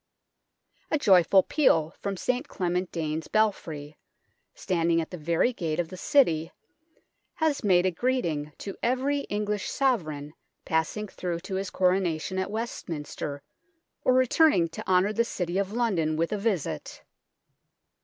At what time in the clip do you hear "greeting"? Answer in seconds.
7.91-8.51